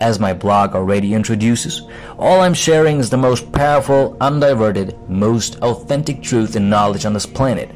As 0.00 0.18
my 0.18 0.32
blog 0.32 0.74
already 0.74 1.12
introduces, 1.12 1.82
all 2.18 2.40
I'm 2.40 2.54
sharing 2.54 3.00
is 3.00 3.10
the 3.10 3.18
most 3.18 3.52
powerful, 3.52 4.16
undiverted, 4.22 4.96
most 5.10 5.56
authentic 5.56 6.22
truth 6.22 6.56
and 6.56 6.70
knowledge 6.70 7.04
on 7.04 7.12
this 7.12 7.26
planet. 7.26 7.68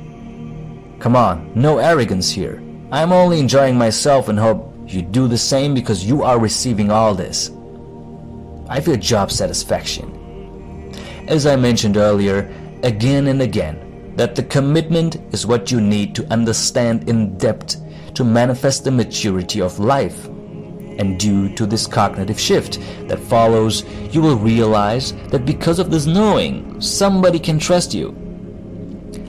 Come 1.01 1.17
on, 1.17 1.53
no 1.55 1.77
arrogance 1.77 2.31
here. 2.31 2.63
I'm 2.91 3.13
only 3.13 3.41
enjoying 3.41 3.77
myself 3.77 4.29
and 4.29 4.39
hope 4.39 4.75
you 4.87 5.03
do 5.03 5.29
the 5.29 5.37
same 5.37 5.75
because 5.75 6.07
you 6.07 6.23
are 6.23 6.41
receiving 6.41 6.91
all 6.91 7.15
this. 7.15 7.51
I 8.71 8.81
feel 8.81 8.97
job 8.97 9.31
satisfaction. 9.31 10.93
As 11.29 11.45
I 11.45 11.57
mentioned 11.57 11.99
earlier, 11.99 12.51
again 12.85 13.27
and 13.27 13.43
again, 13.43 14.15
that 14.17 14.35
the 14.35 14.45
commitment 14.45 15.17
is 15.35 15.47
what 15.47 15.71
you 15.71 15.79
need 15.79 16.15
to 16.15 16.33
understand 16.33 17.07
in 17.07 17.37
depth 17.37 17.77
to 18.15 18.25
manifest 18.25 18.85
the 18.85 18.91
maturity 18.91 19.61
of 19.61 19.79
life 19.79 20.29
and 20.99 21.19
due 21.19 21.49
to 21.55 21.67
this 21.67 21.87
cognitive 21.87 22.39
shift 22.39 22.79
that 23.09 23.19
follows, 23.19 23.85
you 24.13 24.21
will 24.21 24.37
realize 24.37 25.13
that 25.29 25.47
because 25.47 25.79
of 25.79 25.91
this 25.91 26.07
knowing, 26.07 26.81
somebody 26.81 27.39
can 27.39 27.59
trust 27.59 27.95
you. 27.95 28.15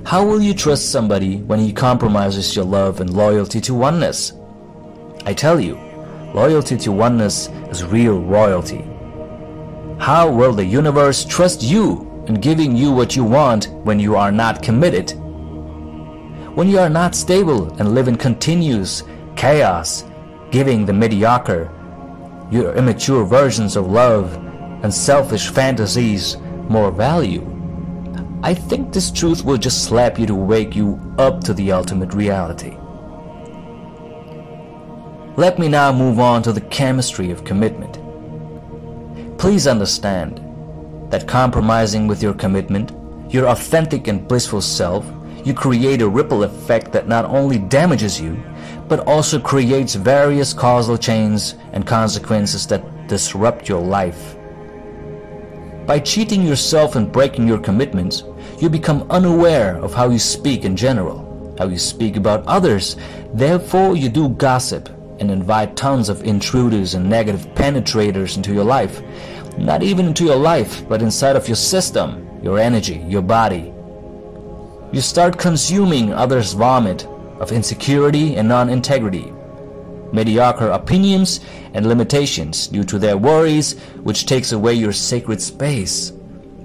How 0.05 0.23
will 0.23 0.41
you 0.41 0.53
trust 0.53 0.91
somebody 0.91 1.37
when 1.37 1.59
he 1.59 1.73
compromises 1.73 2.55
your 2.55 2.65
love 2.65 3.01
and 3.01 3.11
loyalty 3.11 3.59
to 3.61 3.73
oneness? 3.73 4.33
I 5.25 5.33
tell 5.33 5.59
you, 5.59 5.75
loyalty 6.33 6.77
to 6.77 6.91
oneness 6.91 7.49
is 7.71 7.83
real 7.83 8.21
royalty. 8.21 8.85
How 9.97 10.29
will 10.29 10.53
the 10.53 10.65
universe 10.65 11.25
trust 11.25 11.63
you 11.63 12.23
in 12.27 12.35
giving 12.35 12.75
you 12.75 12.91
what 12.91 13.15
you 13.15 13.23
want 13.23 13.69
when 13.83 13.99
you 13.99 14.15
are 14.15 14.31
not 14.31 14.61
committed? 14.61 15.11
When 16.55 16.69
you 16.69 16.79
are 16.79 16.89
not 16.89 17.15
stable 17.15 17.73
and 17.79 17.95
live 17.95 18.07
in 18.07 18.15
continuous 18.15 19.03
chaos 19.35 20.05
giving 20.55 20.85
the 20.85 20.93
mediocre, 20.93 21.69
your 22.49 22.73
immature 22.75 23.25
versions 23.25 23.75
of 23.75 23.87
love 23.87 24.33
and 24.83 24.93
selfish 24.93 25.49
fantasies 25.49 26.37
more 26.69 26.91
value. 26.91 27.43
I 28.41 28.53
think 28.53 28.93
this 28.93 29.11
truth 29.11 29.43
will 29.43 29.57
just 29.57 29.83
slap 29.83 30.17
you 30.17 30.25
to 30.27 30.33
wake 30.33 30.73
you 30.73 30.97
up 31.17 31.43
to 31.43 31.53
the 31.53 31.73
ultimate 31.73 32.13
reality. 32.13 32.77
Let 35.35 35.59
me 35.59 35.67
now 35.67 35.91
move 35.91 36.21
on 36.21 36.41
to 36.43 36.53
the 36.53 36.61
chemistry 36.61 37.31
of 37.31 37.43
commitment. 37.43 37.99
Please 39.37 39.67
understand 39.67 40.39
that 41.09 41.27
compromising 41.27 42.07
with 42.07 42.23
your 42.23 42.33
commitment, 42.33 42.93
your 43.29 43.49
authentic 43.49 44.07
and 44.07 44.25
blissful 44.25 44.61
self, 44.61 45.05
you 45.43 45.53
create 45.53 46.01
a 46.01 46.07
ripple 46.07 46.43
effect 46.45 46.93
that 46.93 47.09
not 47.09 47.25
only 47.25 47.57
damages 47.57 48.21
you, 48.21 48.41
but 48.87 49.07
also 49.07 49.39
creates 49.39 49.95
various 49.95 50.53
causal 50.53 50.97
chains 50.97 51.55
and 51.73 51.85
consequences 51.85 52.67
that 52.67 53.07
disrupt 53.07 53.67
your 53.67 53.81
life. 53.81 54.35
By 55.85 55.99
cheating 55.99 56.41
yourself 56.41 56.95
and 56.95 57.11
breaking 57.11 57.47
your 57.47 57.59
commitments, 57.59 58.23
you 58.59 58.69
become 58.69 59.05
unaware 59.09 59.77
of 59.77 59.93
how 59.93 60.09
you 60.09 60.19
speak 60.19 60.65
in 60.65 60.75
general, 60.75 61.55
how 61.59 61.67
you 61.67 61.77
speak 61.77 62.15
about 62.15 62.45
others. 62.47 62.95
Therefore, 63.33 63.95
you 63.95 64.09
do 64.09 64.29
gossip 64.29 64.89
and 65.19 65.29
invite 65.29 65.75
tons 65.75 66.09
of 66.09 66.23
intruders 66.23 66.95
and 66.95 67.09
negative 67.09 67.45
penetrators 67.55 68.35
into 68.35 68.53
your 68.53 68.63
life. 68.63 69.01
Not 69.57 69.83
even 69.83 70.07
into 70.07 70.25
your 70.25 70.35
life, 70.35 70.87
but 70.89 71.01
inside 71.01 71.35
of 71.35 71.47
your 71.47 71.55
system, 71.55 72.27
your 72.43 72.59
energy, 72.59 72.97
your 73.07 73.21
body. 73.21 73.71
You 74.91 75.01
start 75.01 75.37
consuming 75.37 76.13
others' 76.13 76.53
vomit 76.53 77.07
of 77.39 77.51
insecurity 77.51 78.35
and 78.35 78.47
non-integrity, 78.47 79.33
mediocre 80.11 80.69
opinions 80.69 81.41
and 81.73 81.85
limitations 81.85 82.67
due 82.67 82.83
to 82.83 82.97
their 82.97 83.17
worries 83.17 83.79
which 84.03 84.25
takes 84.25 84.51
away 84.51 84.73
your 84.73 84.93
sacred 84.93 85.41
space, 85.41 86.11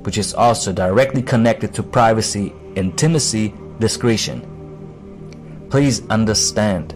which 0.03 0.19
is 0.19 0.35
also 0.35 0.73
directly 0.73 1.23
connected 1.23 1.75
to 1.75 1.83
privacy, 1.83 2.53
intimacy, 2.77 3.53
discretion. 3.79 4.47
Please 5.71 6.07
understand, 6.09 6.95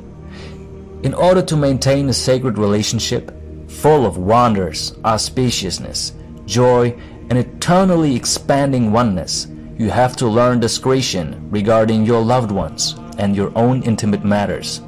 in 1.03 1.15
order 1.15 1.43
to 1.43 1.57
maintain 1.57 2.09
a 2.09 2.13
sacred 2.13 2.59
relationship 2.59 3.33
full 3.69 4.07
of 4.07 4.17
wonders, 4.17 4.93
auspiciousness, 5.03 6.13
joy, 6.47 6.97
and 7.31 7.39
eternally 7.39 8.15
expanding 8.15 8.93
oneness, 8.93 9.49
you 9.77 9.91
have 9.91 10.17
to 10.17 10.29
learn 10.29 10.61
discretion 10.61 11.51
regarding 11.51 12.07
your 12.07 12.23
loved 12.23 12.53
ones 12.53 12.95
and 13.19 13.37
your 13.37 13.53
own 13.57 13.83
intimate 13.83 14.25
matters. 14.25 14.81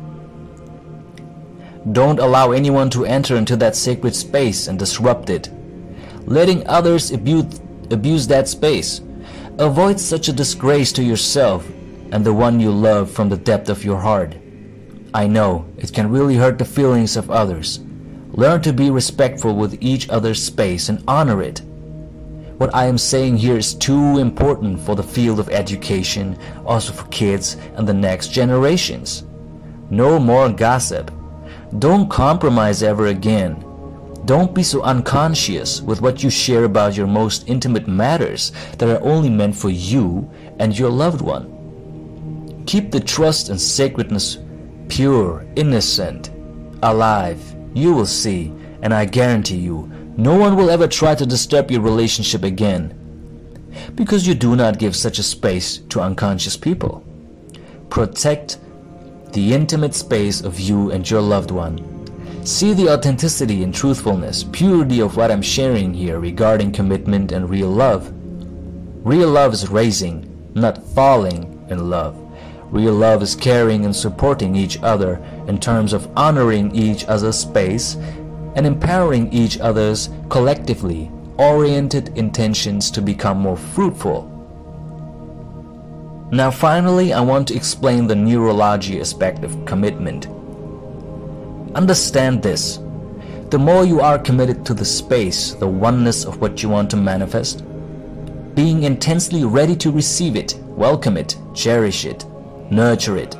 Don't 1.92 2.18
allow 2.18 2.50
anyone 2.50 2.90
to 2.90 3.04
enter 3.04 3.36
into 3.36 3.56
that 3.56 3.76
sacred 3.76 4.14
space 4.14 4.66
and 4.66 4.78
disrupt 4.78 5.30
it. 5.30 5.50
Letting 6.24 6.66
others 6.66 7.12
abuse, 7.12 7.60
abuse 7.90 8.26
that 8.26 8.48
space. 8.48 9.00
Avoid 9.58 10.00
such 10.00 10.28
a 10.28 10.32
disgrace 10.32 10.92
to 10.92 11.02
yourself 11.02 11.66
and 12.10 12.24
the 12.24 12.34
one 12.34 12.58
you 12.58 12.70
love 12.70 13.10
from 13.10 13.28
the 13.28 13.36
depth 13.36 13.68
of 13.68 13.84
your 13.84 13.98
heart. 14.00 14.34
I 15.14 15.26
know 15.26 15.66
it 15.78 15.92
can 15.92 16.10
really 16.10 16.36
hurt 16.36 16.58
the 16.58 16.64
feelings 16.64 17.16
of 17.16 17.30
others. 17.30 17.80
Learn 18.32 18.60
to 18.62 18.72
be 18.72 18.90
respectful 18.90 19.54
with 19.54 19.78
each 19.80 20.08
other's 20.10 20.42
space 20.42 20.88
and 20.88 21.02
honor 21.08 21.42
it. 21.42 21.62
What 22.58 22.74
I 22.74 22.86
am 22.86 22.96
saying 22.96 23.36
here 23.36 23.58
is 23.58 23.74
too 23.74 24.18
important 24.18 24.80
for 24.80 24.94
the 24.94 25.02
field 25.02 25.38
of 25.38 25.50
education, 25.50 26.38
also 26.64 26.92
for 26.92 27.06
kids 27.08 27.56
and 27.74 27.86
the 27.86 27.94
next 27.94 28.28
generations. 28.28 29.24
No 29.90 30.18
more 30.18 30.48
gossip. 30.48 31.10
Don't 31.78 32.08
compromise 32.08 32.82
ever 32.82 33.08
again. 33.08 33.62
Don't 34.24 34.54
be 34.54 34.62
so 34.62 34.82
unconscious 34.82 35.82
with 35.82 36.00
what 36.00 36.22
you 36.24 36.30
share 36.30 36.64
about 36.64 36.96
your 36.96 37.06
most 37.06 37.46
intimate 37.46 37.86
matters 37.86 38.52
that 38.78 38.88
are 38.88 39.04
only 39.04 39.30
meant 39.30 39.54
for 39.54 39.70
you 39.70 40.28
and 40.58 40.76
your 40.76 40.90
loved 40.90 41.20
one. 41.20 42.64
Keep 42.66 42.90
the 42.90 43.00
trust 43.00 43.50
and 43.50 43.60
sacredness 43.60 44.38
pure, 44.88 45.46
innocent, 45.56 46.30
alive. 46.82 47.40
You 47.74 47.92
will 47.92 48.06
see, 48.06 48.52
and 48.82 48.92
I 48.94 49.04
guarantee 49.04 49.58
you, 49.58 49.90
no 50.16 50.36
one 50.38 50.56
will 50.56 50.70
ever 50.70 50.88
try 50.88 51.14
to 51.14 51.26
disturb 51.26 51.70
your 51.70 51.82
relationship 51.82 52.42
again. 52.42 52.94
Because 53.94 54.26
you 54.26 54.34
do 54.34 54.56
not 54.56 54.78
give 54.78 54.96
such 54.96 55.18
a 55.18 55.22
space 55.22 55.78
to 55.90 56.00
unconscious 56.00 56.56
people. 56.56 57.04
Protect 57.90 58.58
the 59.32 59.52
intimate 59.52 59.94
space 59.94 60.40
of 60.40 60.58
you 60.58 60.90
and 60.90 61.08
your 61.08 61.20
loved 61.20 61.50
one. 61.50 61.76
See 62.46 62.72
the 62.72 62.88
authenticity 62.88 63.62
and 63.62 63.74
truthfulness, 63.74 64.44
purity 64.44 65.00
of 65.00 65.16
what 65.16 65.30
I'm 65.30 65.42
sharing 65.42 65.92
here 65.92 66.18
regarding 66.18 66.72
commitment 66.72 67.32
and 67.32 67.50
real 67.50 67.68
love. 67.68 68.10
Real 69.04 69.28
love 69.28 69.52
is 69.52 69.68
raising, 69.68 70.50
not 70.54 70.82
falling 70.94 71.66
in 71.68 71.90
love. 71.90 72.16
Real 72.70 72.94
love 72.94 73.22
is 73.22 73.34
caring 73.34 73.84
and 73.84 73.94
supporting 73.94 74.56
each 74.56 74.82
other 74.82 75.16
in 75.46 75.58
terms 75.58 75.92
of 75.92 76.10
honoring 76.16 76.74
each 76.74 77.04
other's 77.04 77.38
space 77.38 77.96
and 78.56 78.66
empowering 78.66 79.32
each 79.32 79.60
other's 79.60 80.10
collectively 80.28 81.10
oriented 81.38 82.08
intentions 82.16 82.90
to 82.90 83.02
become 83.02 83.38
more 83.38 83.56
fruitful. 83.56 84.32
Now 86.32 86.50
finally, 86.50 87.12
I 87.12 87.20
want 87.20 87.46
to 87.48 87.54
explain 87.54 88.06
the 88.06 88.16
neurology 88.16 88.98
aspect 89.00 89.44
of 89.44 89.64
commitment. 89.64 90.26
Understand 91.76 92.42
this. 92.42 92.80
The 93.50 93.58
more 93.58 93.84
you 93.84 94.00
are 94.00 94.18
committed 94.18 94.66
to 94.66 94.74
the 94.74 94.84
space, 94.84 95.52
the 95.52 95.68
oneness 95.68 96.24
of 96.24 96.40
what 96.40 96.62
you 96.62 96.68
want 96.68 96.90
to 96.90 96.96
manifest, 96.96 97.62
being 98.56 98.82
intensely 98.82 99.44
ready 99.44 99.76
to 99.76 99.92
receive 99.92 100.34
it, 100.34 100.54
welcome 100.66 101.16
it, 101.16 101.36
cherish 101.54 102.06
it, 102.06 102.24
nurture 102.70 103.18
it, 103.18 103.36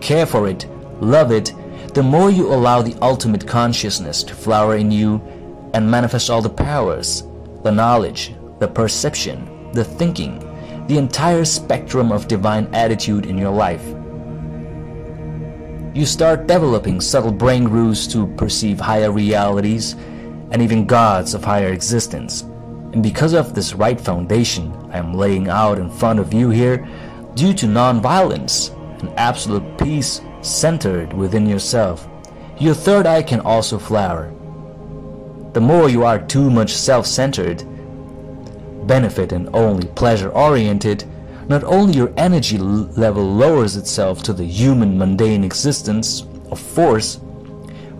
care 0.00 0.24
for 0.24 0.48
it, 0.48 0.66
love 1.00 1.30
it, 1.30 1.52
the 1.94 2.02
more 2.02 2.28
you 2.28 2.52
allow 2.52 2.82
the 2.82 2.96
ultimate 3.00 3.46
consciousness 3.46 4.24
to 4.24 4.34
flower 4.34 4.74
in 4.74 4.90
you 4.90 5.22
and 5.74 5.88
manifest 5.88 6.28
all 6.28 6.42
the 6.42 6.50
powers, 6.50 7.22
the 7.62 7.70
knowledge, 7.70 8.34
the 8.58 8.66
perception, 8.66 9.70
the 9.72 9.84
thinking, 9.84 10.40
the 10.88 10.98
entire 10.98 11.44
spectrum 11.44 12.10
of 12.10 12.26
divine 12.26 12.66
attitude 12.74 13.26
in 13.26 13.38
your 13.38 13.52
life. 13.52 13.84
You 15.94 16.04
start 16.04 16.48
developing 16.48 17.00
subtle 17.00 17.30
brain 17.30 17.62
grooves 17.62 18.08
to 18.08 18.26
perceive 18.34 18.80
higher 18.80 19.12
realities 19.12 19.92
and 20.50 20.60
even 20.60 20.86
gods 20.86 21.32
of 21.32 21.44
higher 21.44 21.72
existence. 21.72 22.42
And 22.92 23.04
because 23.04 23.34
of 23.34 23.54
this 23.54 23.72
right 23.72 24.00
foundation 24.00 24.74
I 24.90 24.98
am 24.98 25.14
laying 25.14 25.48
out 25.48 25.78
in 25.78 25.88
front 25.90 26.18
of 26.18 26.34
you 26.34 26.50
here, 26.50 26.88
due 27.34 27.54
to 27.54 27.68
non-violence 27.68 28.70
and 28.98 29.10
absolute 29.16 29.78
peace 29.78 30.20
centered 30.44 31.12
within 31.12 31.46
yourself, 31.46 32.06
your 32.58 32.74
third 32.74 33.06
eye 33.06 33.22
can 33.22 33.40
also 33.40 33.78
flower. 33.78 34.32
The 35.52 35.60
more 35.60 35.88
you 35.88 36.04
are 36.04 36.18
too 36.18 36.50
much 36.50 36.74
self-centered, 36.74 37.64
benefit 38.86 39.32
and 39.32 39.48
only 39.54 39.88
pleasure-oriented, 39.88 41.04
not 41.48 41.64
only 41.64 41.94
your 41.94 42.12
energy 42.16 42.58
level 42.58 43.24
lowers 43.24 43.76
itself 43.76 44.22
to 44.24 44.32
the 44.32 44.44
human 44.44 44.98
mundane 44.98 45.44
existence 45.44 46.26
of 46.50 46.60
force, 46.60 47.20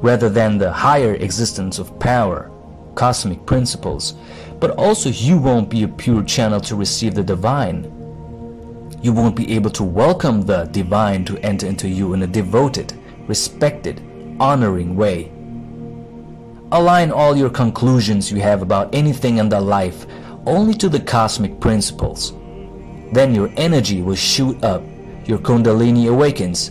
rather 0.03 0.29
than 0.29 0.59
the 0.59 0.71
higher 0.71 1.15
existence 1.15 1.79
of 1.79 1.99
power, 1.99 2.51
cosmic 2.95 3.45
principles, 3.47 4.15
but 4.61 4.71
also 4.73 5.09
you 5.09 5.39
won't 5.39 5.71
be 5.71 5.83
a 5.83 5.89
pure 5.89 6.23
channel 6.23 6.61
to 6.61 6.77
receive 6.77 7.15
the 7.15 7.23
divine 7.23 7.91
you 9.05 9.13
won't 9.13 9.37
be 9.37 9.55
able 9.55 9.69
to 9.69 9.85
welcome 9.85 10.41
the 10.41 10.65
divine 10.73 11.27
to 11.27 11.37
enter 11.41 11.67
into 11.67 11.87
you 11.87 12.15
in 12.15 12.23
a 12.23 12.27
devoted, 12.27 12.95
respected, 13.29 14.01
honoring 14.41 14.97
way. 14.97 15.31
Align 16.73 17.11
all 17.11 17.37
your 17.37 17.51
conclusions 17.51 18.33
you 18.33 18.41
have 18.41 18.63
about 18.63 18.95
anything 18.95 19.37
in 19.37 19.51
the 19.51 19.61
life 19.61 20.07
only 20.47 20.73
to 20.73 20.89
the 20.89 21.01
cosmic 21.01 21.61
principles. 21.61 22.33
Then 23.13 23.35
your 23.35 23.53
energy 23.59 24.01
will 24.01 24.15
shoot 24.15 24.65
up, 24.65 24.83
your 25.27 25.39
kundalini 25.39 26.09
awakens. 26.09 26.71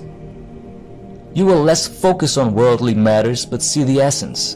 You 1.35 1.45
will 1.45 1.61
less 1.61 1.87
focus 1.87 2.35
on 2.37 2.55
worldly 2.55 2.95
matters 2.95 3.45
but 3.45 3.61
see 3.61 3.83
the 3.83 4.01
essence. 4.01 4.55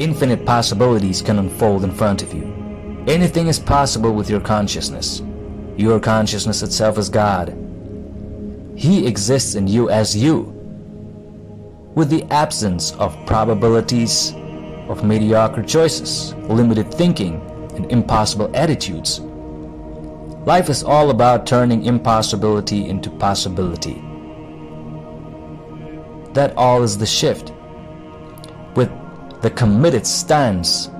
Infinite 0.00 0.46
possibilities 0.46 1.20
can 1.20 1.38
unfold 1.38 1.84
in 1.84 1.92
front 1.92 2.22
of 2.22 2.32
you. 2.32 2.57
Anything 3.08 3.46
is 3.46 3.58
possible 3.58 4.12
with 4.12 4.28
your 4.28 4.40
consciousness. 4.40 5.22
Your 5.78 5.98
consciousness 5.98 6.62
itself 6.62 6.98
is 6.98 7.08
God. 7.08 7.56
He 8.76 9.06
exists 9.06 9.54
in 9.54 9.66
you 9.66 9.88
as 9.88 10.14
you. 10.14 10.40
With 11.94 12.10
the 12.10 12.24
absence 12.24 12.92
of 12.96 13.16
probabilities, 13.24 14.34
of 14.90 15.04
mediocre 15.04 15.62
choices, 15.62 16.34
limited 16.50 16.92
thinking, 16.92 17.40
and 17.76 17.90
impossible 17.90 18.54
attitudes. 18.54 19.20
Life 20.44 20.68
is 20.68 20.82
all 20.82 21.08
about 21.08 21.46
turning 21.46 21.86
impossibility 21.86 22.90
into 22.90 23.08
possibility. 23.08 24.04
That 26.34 26.52
all 26.58 26.82
is 26.82 26.98
the 26.98 27.06
shift. 27.06 27.54
With 28.76 28.90
the 29.40 29.50
committed 29.50 30.06
stance 30.06 30.90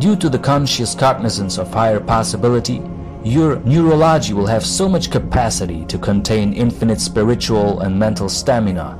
Due 0.00 0.16
to 0.16 0.30
the 0.30 0.38
conscious 0.38 0.94
cognizance 0.94 1.58
of 1.58 1.70
higher 1.74 2.00
possibility, 2.00 2.80
your 3.22 3.60
neurology 3.66 4.32
will 4.32 4.46
have 4.46 4.64
so 4.64 4.88
much 4.88 5.10
capacity 5.10 5.84
to 5.84 5.98
contain 5.98 6.54
infinite 6.54 6.98
spiritual 6.98 7.80
and 7.80 7.98
mental 7.98 8.26
stamina, 8.26 8.94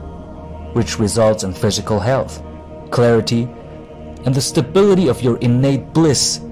which 0.75 0.99
results 0.99 1.43
in 1.43 1.55
physical 1.55 1.99
health, 1.99 2.43
clarity, 2.91 3.45
and 4.27 4.35
the 4.35 4.43
stability 4.43 5.09
of 5.09 5.23
your 5.23 5.39
innate 5.39 5.91
bliss 5.95 6.43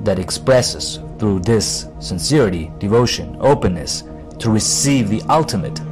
that 0.00 0.18
expresses 0.18 1.00
through 1.18 1.40
this 1.40 1.88
sincerity, 1.98 2.72
devotion, 2.78 3.36
openness 3.40 4.04
to 4.38 4.48
receive 4.50 5.10
the 5.10 5.20
ultimate. 5.28 5.82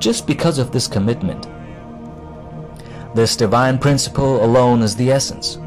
Just 0.00 0.26
because 0.26 0.58
of 0.58 0.72
this 0.72 0.88
commitment, 0.88 1.46
this 3.14 3.36
divine 3.36 3.78
principle 3.78 4.44
alone 4.44 4.82
is 4.82 4.96
the 4.96 5.12
essence 5.12 5.58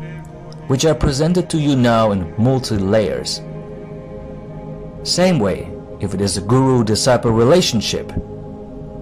which 0.70 0.86
are 0.86 0.94
presented 0.94 1.50
to 1.50 1.58
you 1.58 1.76
now 1.76 2.12
in 2.12 2.32
multi-layers. 2.38 3.42
Same 5.02 5.40
way, 5.40 5.68
if 6.00 6.14
it 6.14 6.22
is 6.22 6.38
a 6.38 6.42
guru-disciple 6.42 7.32
relationship, 7.32 8.14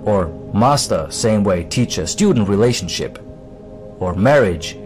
or 0.06 0.30
master 0.54 1.12
same 1.12 1.44
way 1.44 1.66
teacher-student 1.66 2.48
relationship, 2.48 3.20
or 4.00 4.16
marriage, 4.16 4.78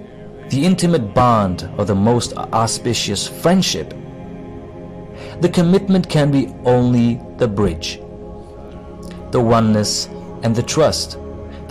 the 0.49 0.65
intimate 0.65 1.13
bond 1.13 1.69
or 1.77 1.85
the 1.85 1.93
most 1.93 2.33
auspicious 2.33 3.27
friendship, 3.27 3.91
the 5.39 5.49
commitment 5.49 6.09
can 6.09 6.31
be 6.31 6.47
only 6.65 7.21
the 7.37 7.47
bridge, 7.47 7.99
the 9.29 9.39
oneness 9.39 10.07
and 10.41 10.55
the 10.55 10.63
trust 10.63 11.19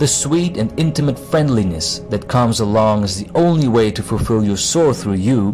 the 0.01 0.07
sweet 0.07 0.57
and 0.57 0.73
intimate 0.79 1.19
friendliness 1.19 1.99
that 2.09 2.27
comes 2.27 2.59
along 2.59 3.03
is 3.03 3.23
the 3.23 3.29
only 3.35 3.67
way 3.67 3.91
to 3.91 4.01
fulfill 4.01 4.43
your 4.43 4.57
soul 4.57 4.93
through 4.93 5.13
you, 5.13 5.53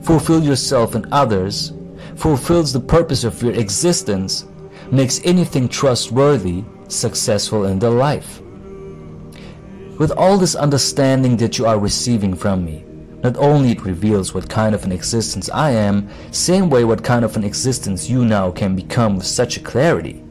fulfill 0.00 0.40
yourself 0.40 0.94
and 0.94 1.04
others, 1.10 1.72
fulfills 2.14 2.72
the 2.72 2.78
purpose 2.78 3.24
of 3.24 3.42
your 3.42 3.52
existence, 3.54 4.46
makes 4.92 5.20
anything 5.24 5.68
trustworthy, 5.68 6.62
successful 6.86 7.64
in 7.64 7.80
their 7.80 7.90
life. 7.90 8.40
With 9.98 10.12
all 10.12 10.38
this 10.38 10.54
understanding 10.54 11.36
that 11.38 11.58
you 11.58 11.66
are 11.66 11.80
receiving 11.80 12.36
from 12.36 12.64
me, 12.64 12.84
not 13.24 13.36
only 13.38 13.72
it 13.72 13.82
reveals 13.82 14.32
what 14.32 14.48
kind 14.48 14.76
of 14.76 14.84
an 14.84 14.92
existence 14.92 15.50
I 15.50 15.72
am, 15.72 16.08
same 16.30 16.70
way 16.70 16.84
what 16.84 17.02
kind 17.02 17.24
of 17.24 17.36
an 17.36 17.42
existence 17.42 18.08
you 18.08 18.24
now 18.24 18.52
can 18.52 18.76
become 18.76 19.16
with 19.16 19.26
such 19.26 19.56
a 19.56 19.60
clarity. 19.60 20.23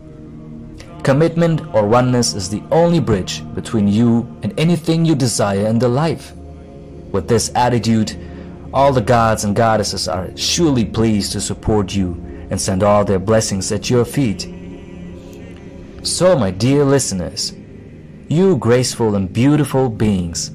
Commitment 1.04 1.62
or 1.76 1.86
oneness 1.86 2.34
is 2.34 2.50
the 2.50 2.64
only 2.72 3.02
bridge 3.02 3.44
between 3.54 3.90
you 3.90 4.26
and 4.42 4.58
anything 4.58 5.04
you 5.04 5.16
desire 5.16 5.68
in 5.68 5.78
the 5.78 5.90
life. 5.90 6.34
With 7.12 7.28
this 7.28 7.52
attitude, 7.56 8.18
all 8.74 8.94
the 8.94 9.02
gods 9.02 9.44
and 9.44 9.54
goddesses 9.54 10.08
are 10.08 10.36
surely 10.38 10.86
pleased 10.86 11.34
to 11.34 11.42
support 11.42 11.94
you 11.94 12.14
and 12.50 12.60
send 12.60 12.84
all 12.84 13.04
their 13.04 13.20
blessings 13.20 13.70
at 13.74 13.90
your 13.90 14.06
feet. 14.06 14.48
So, 16.04 16.38
my 16.38 16.52
dear 16.52 16.86
listeners, 16.86 17.54
you 18.30 18.56
graceful 18.56 19.16
and 19.16 19.32
beautiful 19.32 19.90
beings, 19.90 20.52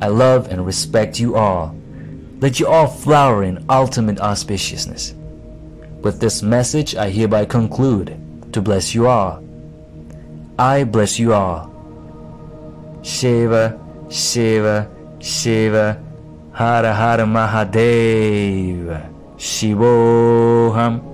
I 0.00 0.06
love 0.08 0.48
and 0.48 0.64
respect 0.64 1.20
you 1.20 1.36
all. 1.36 1.76
Let 2.40 2.58
you 2.58 2.68
all 2.68 2.86
flower 2.86 3.42
in 3.42 3.66
ultimate 3.68 4.16
auspiciousness. 4.16 5.14
With 6.00 6.20
this 6.20 6.42
message, 6.42 6.96
I 6.96 7.10
hereby 7.10 7.44
conclude 7.44 8.18
to 8.54 8.62
bless 8.62 8.94
you 8.94 9.08
all. 9.08 9.43
I 10.58 10.84
bless 10.84 11.18
you 11.18 11.32
all. 11.34 11.70
Shiva, 13.02 13.78
Shiva, 14.08 14.88
Shiva, 15.18 16.00
Hara 16.52 16.94
Hara 16.94 17.24
Mahadeva, 17.24 19.10
Shivoham. 19.36 21.13